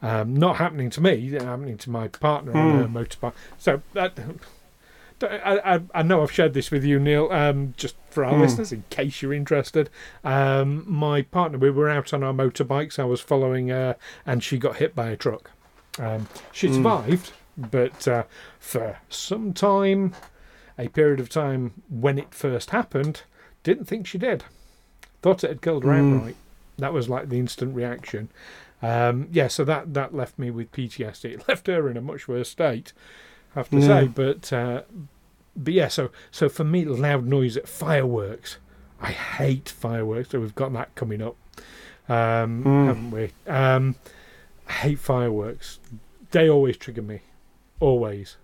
[0.00, 2.96] um, not happening to me, happening to my partner on a Hmm.
[2.96, 3.32] motorbike.
[3.58, 4.16] So that.
[5.22, 7.28] I, I, I know I've shared this with you, Neil.
[7.32, 8.40] Um, just for our Hmm.
[8.42, 9.90] listeners, in case you're interested,
[10.24, 12.98] um, my partner, we were out on our motorbikes.
[12.98, 15.50] I was following her, and she got hit by a truck.
[15.98, 16.74] Um, she Mm.
[16.76, 18.24] survived, but uh,
[18.60, 20.14] for some time,
[20.78, 23.22] a period of time when it first happened,
[23.64, 24.44] didn't think she did.
[25.22, 26.14] Thought it had killed her Mm.
[26.14, 26.36] outright.
[26.78, 28.28] That was like the instant reaction.
[28.80, 31.24] Um, yeah, so that that left me with PTSD.
[31.34, 32.92] It left her in a much worse state,
[33.58, 34.06] have to say.
[34.06, 34.82] But uh,
[35.56, 38.58] but yeah, so so for me, loud noise at fireworks.
[39.00, 40.30] I hate fireworks.
[40.30, 41.36] So we've got that coming up,
[42.08, 42.86] um, Mm.
[42.86, 43.30] haven't we?
[43.46, 43.94] Um,
[44.68, 45.78] I hate fireworks.
[46.30, 47.20] They always trigger me,
[47.80, 48.36] always.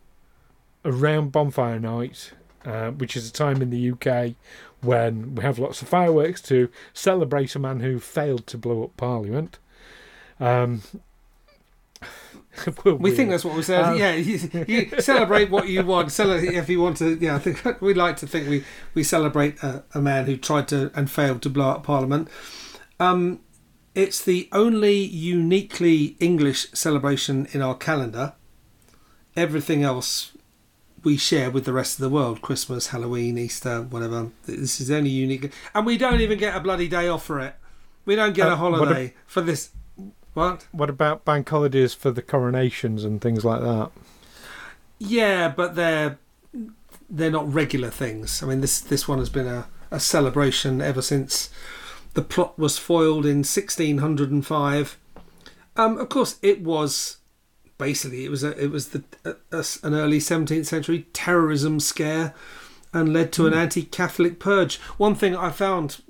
[0.85, 2.33] Around bonfire night,
[2.65, 4.35] uh, which is a time in the UK
[4.83, 8.97] when we have lots of fireworks to celebrate a man who failed to blow up
[8.97, 9.59] Parliament.
[10.39, 10.83] Um,
[12.85, 13.85] we're think that's what we said.
[13.85, 16.13] Um, yeah, you, you celebrate what you want.
[16.13, 17.17] Celebrate if you want to.
[17.21, 18.65] Yeah, I think we like to think we
[18.95, 22.29] we celebrate a, a man who tried to and failed to blow up Parliament.
[23.01, 23.41] Um,
[23.95, 28.35] it's the only uniquely English celebration in our calendar.
[29.37, 30.33] Everything else
[31.03, 34.31] we share with the rest of the world: Christmas, Halloween, Easter, whatever.
[34.47, 37.55] This is only unique, and we don't even get a bloody day off for it.
[38.07, 39.71] We don't get Uh, a what a- holiday for this.
[40.35, 40.67] What?
[40.73, 43.91] What about bank holidays for the coronations and things like that?
[44.99, 46.19] Yeah, but they're
[47.09, 48.43] they're not regular things.
[48.43, 51.51] I mean, this this one has been a, a celebration ever since
[52.15, 54.99] the plot was foiled in 1605.
[55.77, 57.19] Um, of course, it was
[57.79, 62.35] basically it was a, it was the a, a- an early 17th century terrorism scare
[62.93, 64.77] and led to an anti-Catholic purge.
[64.99, 66.01] One thing I found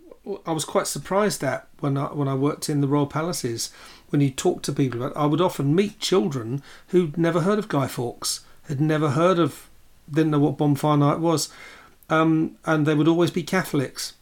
[0.47, 3.71] I was quite surprised at when I when I worked in the royal palaces
[4.11, 7.69] when you talk to people about I would often meet children who'd never heard of
[7.69, 9.69] Guy Fawkes, had never heard of
[10.11, 11.49] didn't know what bonfire night was.
[12.11, 14.13] Um, and they would always be Catholics.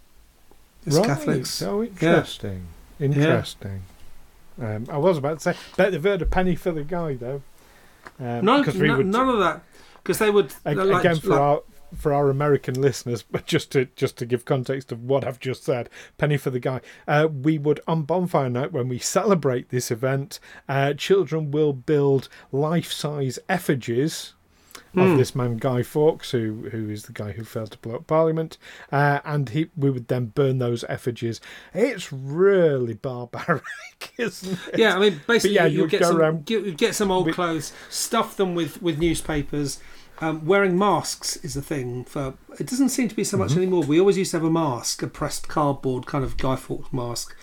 [0.86, 1.60] It's Catholics.
[1.62, 2.66] Oh, interesting.
[3.00, 3.82] Interesting.
[4.60, 7.42] Um, I was about to say, bet they've heard a penny for the guy though.
[8.20, 9.62] Um, No, no would- none of that.
[10.02, 11.62] Because they would Ag- like- again for like- our
[11.94, 15.64] for our American listeners, but just to just to give context of what I've just
[15.64, 16.80] said, penny for the guy.
[17.06, 22.28] Uh, we would on bonfire night when we celebrate this event, uh, children will build
[22.50, 24.34] life-size effigies
[24.94, 28.06] of this man Guy Fawkes, who who is the guy who failed to blow up
[28.06, 28.58] Parliament,
[28.90, 31.40] uh, and he we would then burn those effigies.
[31.72, 33.62] It's really barbaric,
[34.18, 34.78] isn't it?
[34.78, 37.10] Yeah, I mean, basically, yeah, you'll you'd get go some, around get, you'd get some
[37.10, 39.80] old with- clothes, stuff them with with newspapers.
[40.22, 42.34] Um, wearing masks is a thing for.
[42.58, 43.58] It doesn't seem to be so much Mm-hmm.
[43.58, 43.82] anymore.
[43.82, 47.36] We always used to have a mask, a pressed cardboard kind of Guy Fawkes mask.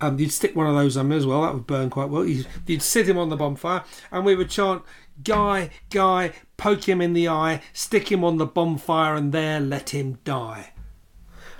[0.00, 1.42] Um, you'd stick one of those on me as well.
[1.42, 2.24] That would burn quite well.
[2.24, 4.82] You'd, you'd sit him on the bonfire, and we would chant,
[5.22, 9.90] "Guy, Guy, poke him in the eye, stick him on the bonfire, and there let
[9.90, 10.72] him die."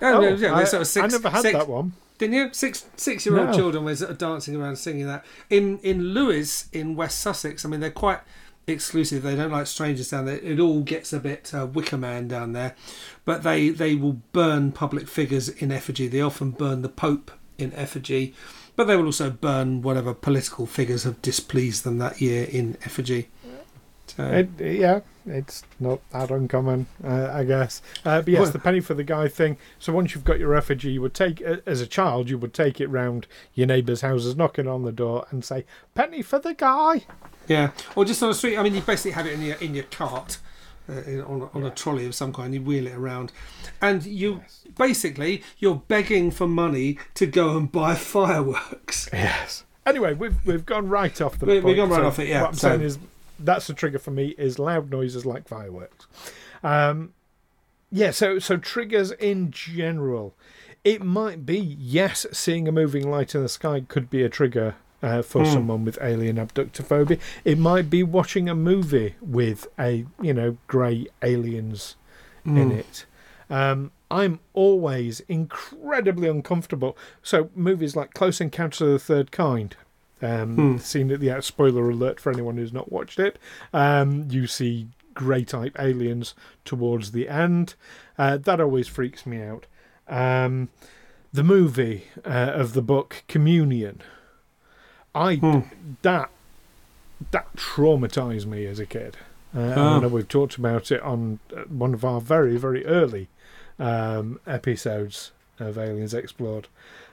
[0.00, 1.92] Oh, yeah, yeah, I, sort of six- I never had six- that one.
[2.18, 2.48] didn't you?
[2.52, 3.54] Six six year old No.
[3.56, 5.24] children were sort of dancing around singing that.
[5.50, 8.20] In in Lewes in West Sussex, I mean they're quite
[8.66, 9.22] exclusive.
[9.22, 10.38] They don't like strangers down there.
[10.38, 12.74] It all gets a bit uh, Wicker Man down there,
[13.24, 16.08] but they they will burn public figures in effigy.
[16.08, 18.34] They often burn the Pope in effigy,
[18.76, 23.28] but they will also burn whatever political figures have displeased them that year in effigy.
[24.08, 27.80] So, It, yeah, it's not that uncommon, uh, I guess.
[28.04, 29.56] Uh, but yes, Well- the penny for the guy thing.
[29.78, 32.52] So once you've got your effigy, you would take, uh, as a child, you would
[32.52, 36.52] take it round your neighbours' houses, knocking on the door, and say, "Penny for the
[36.54, 37.06] guy."
[37.48, 38.56] yeah, or just on the street.
[38.58, 40.38] I mean, you basically have it in your in your cart.
[40.88, 43.30] Uh, in, on, a, on a trolley of some kind, you wheel it around,
[43.80, 44.42] and you
[44.76, 49.08] basically you're begging for money to go and buy fireworks.
[49.12, 49.62] Yes.
[49.86, 51.46] Anyway, we've we've gone right off the.
[51.46, 51.76] We- we've point.
[51.76, 52.40] gone right So off it, yeah.
[52.42, 52.98] What I'm So- saying is,
[53.44, 54.34] that's the trigger for me.
[54.38, 56.06] Is loud noises like fireworks.
[56.62, 57.12] Um,
[57.90, 58.10] yeah.
[58.10, 60.34] So so triggers in general,
[60.84, 64.76] it might be yes, seeing a moving light in the sky could be a trigger.
[65.04, 65.52] Uh, for Hmm.
[65.52, 71.08] someone with alien abductophobia, it might be watching a movie with a you know grey
[71.22, 71.96] aliens
[72.44, 72.76] in Mm.
[72.78, 73.04] it.
[73.50, 76.96] Um, I'm always incredibly uncomfortable.
[77.20, 79.74] So movies like Close Encounters of the Third Kind.
[80.22, 80.76] Um, Hmm.
[80.78, 83.38] Seen at the uh, spoiler alert for anyone who's not watched it.
[83.72, 87.74] Um, you see grey type aliens towards the end.
[88.16, 89.66] Uh, that always freaks me out.
[90.08, 90.68] Um,
[91.32, 94.00] the movie uh, of the book Communion.
[95.14, 95.60] I Hmm.
[96.02, 96.30] that
[97.30, 99.16] that traumatized me as a kid.
[99.54, 99.96] Uh, Ah.
[99.96, 103.28] I know we've talked about it on uh, one of our very very early
[103.78, 106.68] um, episodes of Aliens Explored,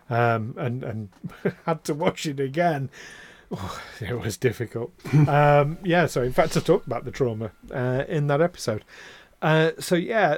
[0.10, 1.10] um, and and
[1.65, 2.89] had to watch it again.
[3.52, 4.91] Oh, it was difficult.
[5.28, 8.84] um, yeah, so in fact, I talked about the trauma uh, in that episode.
[9.41, 10.38] Uh, so yeah,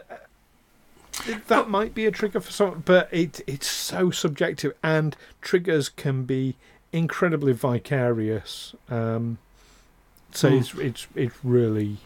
[1.48, 6.24] that might be a trigger for some, but it it's so subjective, and triggers can
[6.24, 6.56] be
[6.94, 8.76] incredibly vicarious.
[8.90, 9.38] Um,
[10.34, 10.58] so Hmm.
[10.58, 11.98] it's it's it's really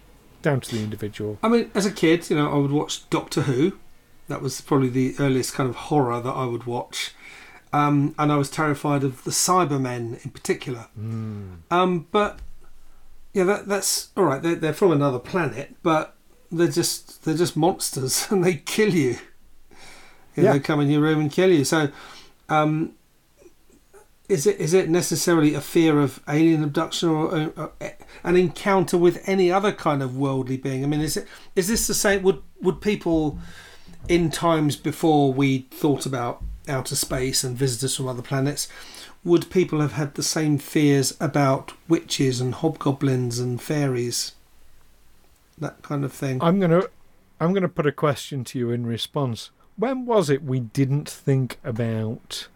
[0.42, 1.38] down to the individual.
[1.44, 3.78] I mean, as a kid, you know, I would watch Doctor Who.
[4.28, 7.14] That was probably the earliest kind of horror that I would watch.
[7.76, 10.88] Um, and I was terrified of the Cybermen in particular.
[10.98, 11.58] Mm.
[11.70, 12.40] Um, but
[13.34, 14.42] yeah, that, that's all right.
[14.42, 16.16] They're, they're from another planet, but
[16.50, 19.18] they're just they're just monsters, and they kill you.
[20.38, 20.52] Yeah, Yeah.
[20.54, 21.66] They come in your room and kill you.
[21.66, 21.90] So,
[22.48, 22.94] um,
[24.30, 27.90] is it is it necessarily a fear of alien abduction or, uh, uh,
[28.24, 30.86] an encounter with any other kind of worldly being?
[30.86, 32.24] I mean, is it is this the same?
[32.24, 33.38] Would would people
[34.08, 38.68] in times before we thought about outer space and visitors from other planets?
[39.26, 44.34] would people have had the same fears about witches and hobgoblins and fairies?
[45.58, 46.42] That kind of thing.
[46.42, 46.84] I'm gonna
[47.40, 49.50] I'm gonna put a question to you in response.
[49.78, 52.48] When was it we didn't think about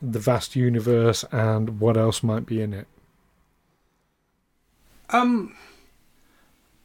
[0.00, 2.86] the vast universe and what else might be in it?
[5.10, 5.54] Um,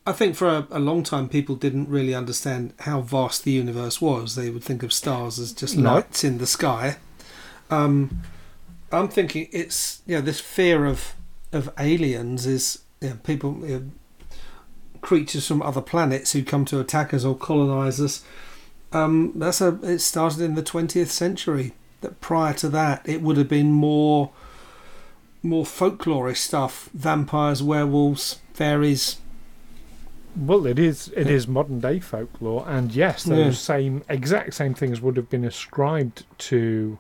[0.10, 4.02] I think for a, a long time people didn't really understand how vast the universe
[4.02, 4.34] was.
[4.36, 5.94] They would think of stars as just No.
[5.94, 6.98] lights in the sky.
[7.70, 8.24] Um,
[8.92, 11.14] I'm thinking it's yeah this fear of
[11.52, 13.84] of aliens is yeah, people you know,
[15.02, 18.24] creatures from other planets who come to attack us or colonize us.
[18.92, 21.74] Um, that's a it started in the 20th century.
[22.02, 24.32] That prior to that it would have been more
[25.44, 29.18] more folklorish stuff: vampires, werewolves, fairies.
[30.36, 33.52] Well, it is it is modern day folklore, and yes, those Yeah.
[33.52, 36.98] same exact same things would have been ascribed to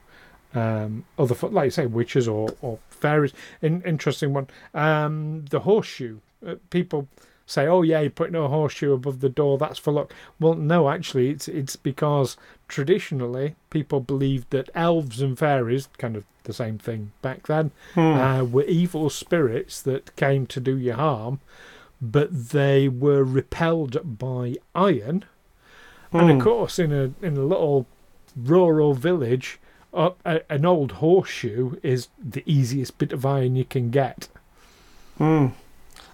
[0.55, 3.33] um, other, fo- like you say, witches or or fairies.
[3.61, 6.17] In, interesting one, um, the horseshoe.
[6.45, 7.07] Uh, people
[7.45, 9.57] say, "Oh yeah, you're putting a horseshoe above the door.
[9.59, 12.35] That's for luck." Well, no, actually, it's it's because
[12.67, 18.43] traditionally people believed that elves and fairies, kind of the same thing back then, uh,
[18.49, 21.39] were evil spirits that came to do you harm,
[22.01, 25.25] but they were repelled by iron.
[26.11, 26.37] And Hmm.
[26.37, 27.85] of course, in a in a little
[28.35, 29.59] rural village,
[29.93, 34.27] uh, a, an old horseshoe is the easiest bit of iron you can get.
[35.17, 35.47] Hmm.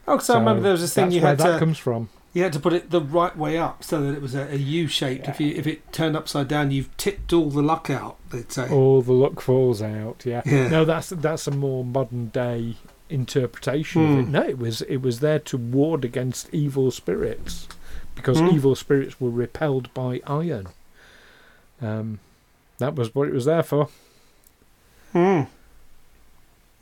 [0.07, 2.09] Oh, so, I remember there was this thing you had that to comes from.
[2.33, 4.55] you had to put it the right way up so that it was a, a
[4.55, 5.27] U shaped.
[5.27, 8.17] If you if it turned upside down, you've tipped all the luck out.
[8.29, 8.69] They'd say.
[8.69, 10.23] All the luck falls out.
[10.25, 10.41] Yeah.
[10.45, 10.67] Yeah.
[10.67, 12.75] No, that's that's a more modern day
[13.09, 14.23] interpretation of it.
[14.25, 14.31] Hmm.
[14.31, 17.67] No, it was it was there to ward against evil spirits
[18.15, 18.47] because Hmm.
[18.47, 20.67] evil spirits were repelled by iron.
[21.81, 22.19] Um,
[22.79, 23.89] that was what it was there for.
[25.11, 25.41] Hmm.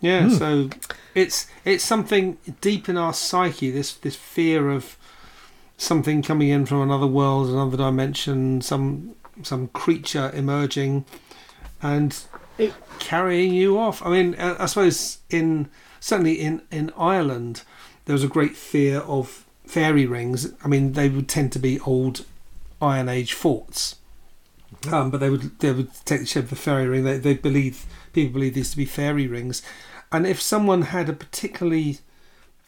[0.01, 0.23] Yeah.
[0.29, 0.35] Hmm.
[0.35, 0.69] So
[1.15, 3.71] it's it's something deep in our psyche.
[3.71, 4.97] This this fear of
[5.77, 11.05] something coming in from another world, another dimension, some some creature emerging,
[11.81, 12.15] and
[12.57, 14.05] It- carrying you off.
[14.05, 15.69] I mean, I, I suppose in
[16.03, 17.63] certainly in in Ireland,
[18.03, 20.51] there was a great fear of fairy rings.
[20.63, 22.25] I mean, they would tend to be old
[22.81, 23.95] Iron Age forts,
[24.91, 27.05] um, but they would they would take the shape of a fairy ring.
[27.05, 29.61] They they believe people believe these to be fairy rings,
[30.11, 31.99] and if someone had a particularly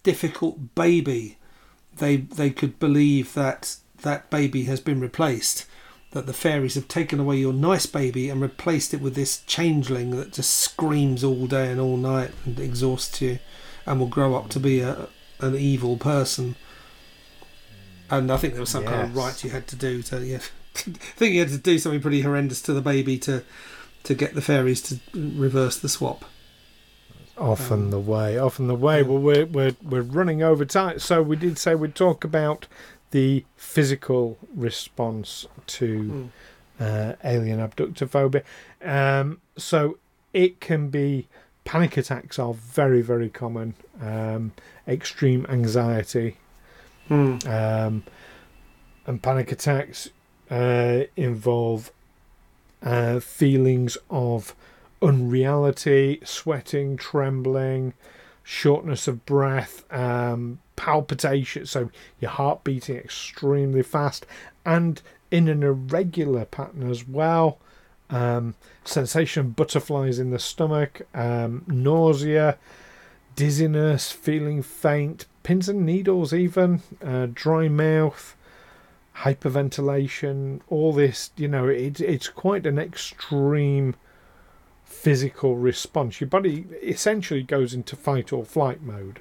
[0.04, 1.38] difficult baby,
[1.98, 5.66] they they could believe that that baby has been replaced.
[6.12, 10.12] That the fairies have taken away your nice baby and replaced it with this changeling
[10.12, 13.40] that just screams all day and all night and exhausts you,
[13.86, 15.08] and will grow up to be a
[15.42, 16.56] an evil person.
[18.10, 19.18] And I think there was some kind of Yes.
[19.18, 20.26] right you had to do to.
[20.26, 20.38] Yeah,
[20.76, 20.80] I
[21.18, 23.44] think you had to do something pretty horrendous to the baby to
[24.04, 26.24] to get the fairies to reverse the swap.
[27.38, 29.02] Often Um, the way, often the way.
[29.02, 29.08] yeah.
[29.08, 31.00] Well, we're, we're, we're running over time.
[31.00, 32.68] So we did say we'd talk about
[33.16, 36.30] the physical response to
[36.82, 38.44] uh, alien abductophobia.
[38.84, 39.98] Um, so
[40.34, 41.30] it can be
[41.64, 43.74] panic attacks are very, very common.
[44.02, 44.52] Um,
[44.86, 46.36] extreme anxiety.
[47.08, 47.38] Hmm.
[47.48, 48.04] Um,
[49.08, 50.10] and panic attacks
[50.52, 51.94] uh, involve
[52.84, 54.54] uh, feelings of
[55.02, 57.94] unreality, sweating, trembling,
[58.48, 61.90] shortness of breath, um, palpitation, so
[62.20, 64.26] your heart beating extremely fast
[64.64, 67.58] and in an irregular pattern as well.
[68.12, 72.60] Um, sensation of butterflies in the stomach, um, nausea,
[73.36, 78.36] dizziness, feeling faint, pins and needles, even uh, dry mouth,
[79.18, 80.62] hyperventilation.
[80.70, 83.96] All this, you know, it, it's quite an extreme
[84.86, 86.22] physical response.
[86.22, 89.20] Your body essentially goes into fight or flight mode.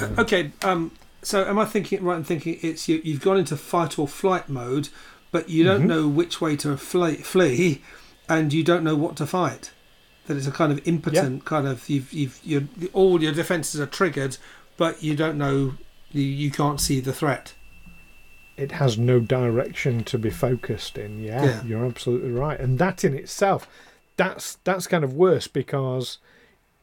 [0.00, 0.90] Uh, Okay, um,
[1.22, 4.48] so am I thinking right I'm thinking it's you, you've gone into fight or flight
[4.48, 4.88] mode,
[5.30, 5.86] but you don't Mhm.
[5.86, 7.82] know which way to flee, flee,
[8.28, 9.70] and you don't know what to fight.
[10.26, 12.62] That it's a kind of impotent kind of you've you've your
[12.92, 14.36] all your defenses are triggered,
[14.76, 15.74] but you don't know
[16.12, 17.54] you, you can't see the threat.
[18.56, 21.22] it has no direction to be focused in.
[21.22, 21.62] Yeah, Yeah.
[21.64, 23.68] you're absolutely right, and that in itself,
[24.18, 26.18] that's that's kind of worse because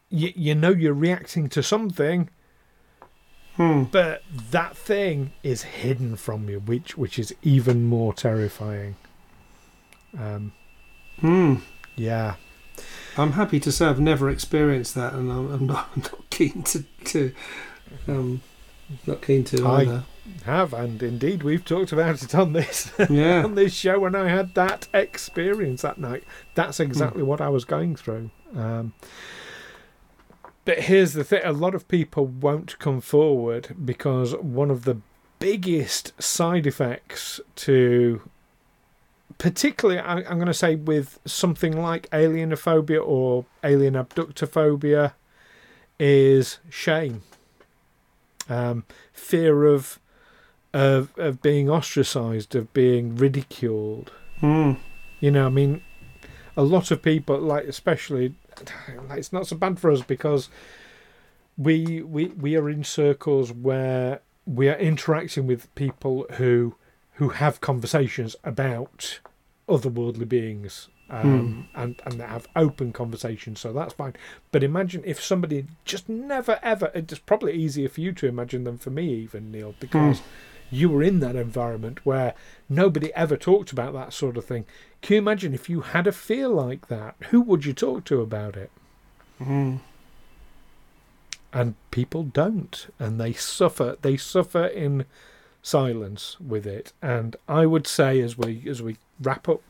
[0.09, 2.29] you you know you're reacting to something,
[3.57, 3.83] Hmm.
[3.83, 8.95] but that thing is hidden from you, which which is even more terrifying.
[10.17, 10.51] Um,
[11.19, 11.55] Hmm.
[11.95, 12.35] yeah,
[13.17, 16.63] I'm happy to say I've never experienced that, and I'm, I'm not I'm not keen
[16.63, 17.33] to to
[18.07, 18.41] um
[19.07, 20.03] not keen to I- either.
[20.45, 23.43] Have and indeed we've talked about it on this Yeah.
[23.43, 26.23] on this show when I had that experience that night.
[26.55, 28.31] That's exactly what I was going through.
[28.55, 28.93] Um,
[30.65, 34.97] but here's the thing: a lot of people won't come forward because one of the
[35.39, 38.21] biggest side effects to
[39.37, 45.11] particularly I, i'm going to say with something like alienophobia or alien abductophobia
[45.99, 47.21] is shame
[48.47, 49.99] um, fear of
[50.75, 54.11] of of being ostracized of being ridiculed.
[54.41, 54.73] Hmm.
[55.21, 55.81] you know i mean
[56.57, 58.35] a lot of people like especially
[59.11, 60.49] it's not so bad for us because
[61.57, 66.75] we we we are in circles where we are interacting with people who
[67.13, 69.21] who have conversations about
[69.69, 74.15] otherworldly beings um, and and they have open conversations so that's fine.
[74.51, 78.77] But imagine if somebody just never ever it's probably easier for you to imagine than
[78.77, 80.21] for me even neil because
[80.71, 82.33] you were in that environment where
[82.69, 84.65] nobody ever talked about that sort of thing.
[85.01, 87.15] Can you imagine if you had a fear like that?
[87.29, 88.71] Who would you talk to about it?
[89.37, 89.77] Hmm.
[91.51, 95.05] and people don't and they suffer they suffer in
[95.61, 96.93] silence with it.
[97.01, 99.61] And i would say as we as we wrap up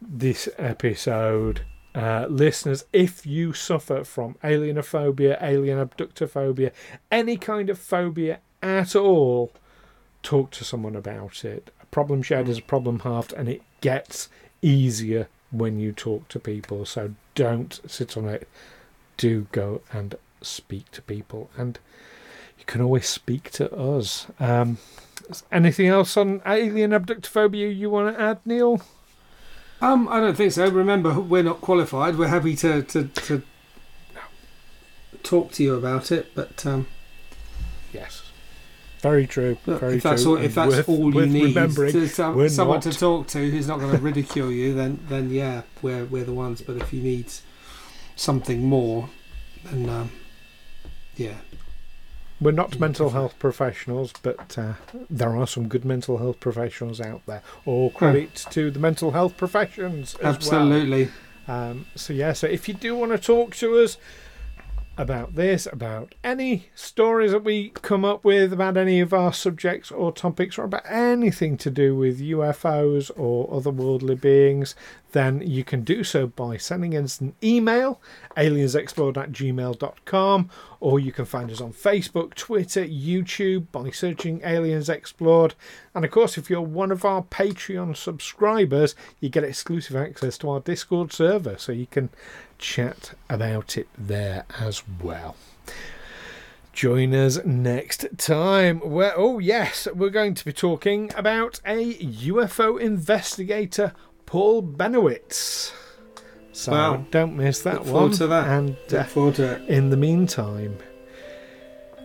[0.00, 1.62] this episode
[1.94, 6.72] uh, listeners if you suffer from alienophobia alien abductophobia
[7.10, 9.52] any kind of phobia at all
[10.24, 11.70] talk to someone about it.
[11.80, 14.28] A problem shared is a problem halved and it gets
[14.62, 16.84] easier when you talk to people.
[16.84, 18.48] So don't sit on it.
[19.16, 21.50] Do go and speak to people.
[21.56, 21.78] And
[22.58, 24.26] you can always speak to us.
[24.40, 24.78] Um
[25.52, 28.82] anything else on alien abductophobia you want to add neil?
[29.80, 30.66] Um, I don't think so.
[30.68, 32.16] Remember, we're not qualified.
[32.16, 33.42] We're happy to to, to
[35.22, 36.86] talk to you about it, but um,
[37.92, 38.23] yes
[39.04, 41.42] very true look, very if that's true all, if that's worth- all you worth need
[41.54, 44.74] remembering to some, we're someone not- to talk to who's not going to ridicule you,
[44.74, 46.62] then then yeah, we're we're the ones.
[46.62, 47.26] But if you need
[48.16, 49.08] something more,
[49.64, 50.10] then um,
[51.16, 51.34] yeah,
[52.40, 53.20] we're not Yeah, mental definitely.
[53.28, 54.72] health professionals but uh,
[55.10, 59.36] there are some good mental health professionals out there all credit to the mental health
[59.36, 61.08] professions as well absolutely.
[61.46, 63.98] Um, so yeah, so if you do want to talk to us,
[64.96, 69.90] about this, about any stories that we come up with, about any of our subjects
[69.90, 74.74] or topics, or about anything to do with UFOs or otherworldly beings,
[75.12, 78.00] then you can do so by sending us an email,
[78.36, 79.14] aliensexplored
[80.80, 85.54] or you can find us on Facebook, Twitter, YouTube by searching Aliens Explored.
[85.94, 90.50] And of course, if you're one of our Patreon subscribers, you get exclusive access to
[90.50, 92.10] our Discord server, so you can
[92.58, 95.36] chat about it there as well.
[96.72, 98.80] Join us next time.
[98.80, 103.92] Where, oh, yes, we're going to be talking about a UFO investigator,
[104.26, 105.72] Paul Bennewitz.
[106.52, 107.06] So Wow.
[107.10, 108.12] don't miss that Look forward one.
[108.12, 108.48] to that.
[108.48, 109.68] And uh, forward to it.
[109.68, 110.76] in the meantime,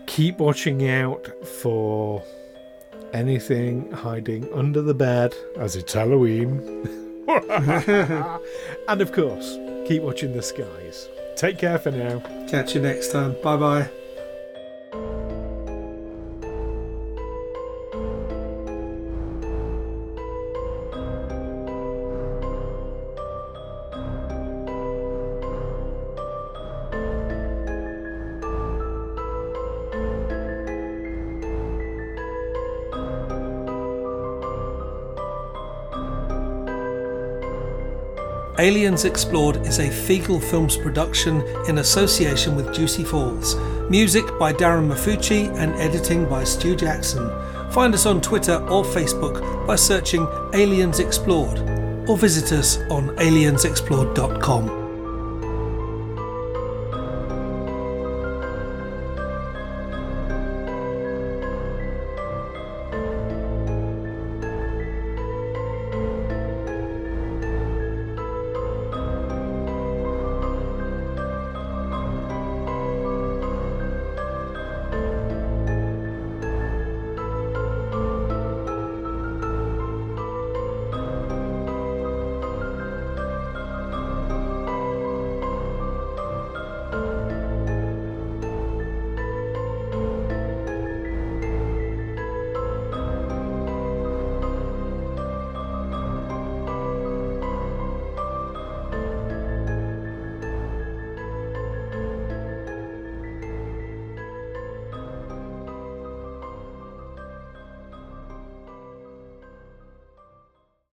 [0.06, 2.24] keep watching out for
[3.14, 6.60] anything hiding under the bed as it's Halloween.
[8.88, 9.58] and of course,
[9.90, 11.10] keep watching the skies.
[11.36, 12.20] Take care for now.
[12.48, 13.36] Catch you next time.
[13.42, 13.90] Bye bye.
[38.60, 43.56] Aliens Explored is a Feegle Films production in association with Juicy Falls.
[43.90, 47.30] Music by Darren Maffucci and editing by Stu Jackson.
[47.72, 51.60] Find us on Twitter or Facebook by searching Aliens Explored
[52.10, 54.89] or visit us on aliensexplored.com.